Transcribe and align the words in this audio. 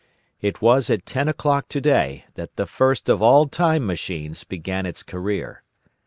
It 0.41 0.63
was 0.63 0.89
at 0.89 1.05
ten 1.05 1.27
o'clock 1.27 1.67
today 1.69 2.25
that 2.33 2.55
the 2.55 2.65
first 2.65 3.07
of 3.07 3.21
all 3.21 3.45
Time 3.47 3.85
Machines 3.85 4.43
began 4.43 4.87
its 4.87 5.03
career. 5.03 5.61